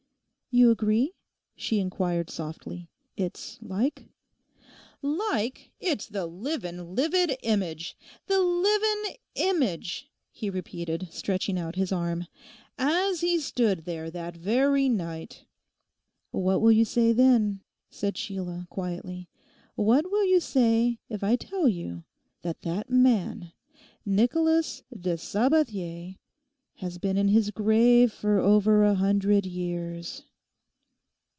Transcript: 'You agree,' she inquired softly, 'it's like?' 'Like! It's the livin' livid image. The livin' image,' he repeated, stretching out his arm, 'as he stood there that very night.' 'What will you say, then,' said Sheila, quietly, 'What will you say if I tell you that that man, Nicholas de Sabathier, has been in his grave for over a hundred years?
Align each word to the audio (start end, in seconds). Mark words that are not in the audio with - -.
'You 0.53 0.69
agree,' 0.69 1.15
she 1.55 1.79
inquired 1.79 2.29
softly, 2.29 2.89
'it's 3.15 3.57
like?' 3.61 4.09
'Like! 5.01 5.71
It's 5.79 6.07
the 6.07 6.25
livin' 6.25 6.93
livid 6.93 7.37
image. 7.41 7.95
The 8.27 8.41
livin' 8.41 9.15
image,' 9.35 10.09
he 10.29 10.49
repeated, 10.49 11.07
stretching 11.09 11.57
out 11.57 11.77
his 11.77 11.93
arm, 11.93 12.27
'as 12.77 13.21
he 13.21 13.39
stood 13.39 13.85
there 13.85 14.11
that 14.11 14.35
very 14.35 14.89
night.' 14.89 15.45
'What 16.31 16.59
will 16.59 16.73
you 16.73 16.83
say, 16.83 17.13
then,' 17.13 17.61
said 17.89 18.17
Sheila, 18.17 18.67
quietly, 18.69 19.29
'What 19.75 20.11
will 20.11 20.25
you 20.25 20.41
say 20.41 20.99
if 21.07 21.23
I 21.23 21.37
tell 21.37 21.69
you 21.69 22.03
that 22.41 22.63
that 22.63 22.89
man, 22.89 23.53
Nicholas 24.05 24.83
de 24.93 25.15
Sabathier, 25.17 26.17
has 26.79 26.97
been 26.97 27.15
in 27.15 27.29
his 27.29 27.51
grave 27.51 28.11
for 28.11 28.39
over 28.39 28.83
a 28.83 28.95
hundred 28.95 29.45
years? 29.45 30.23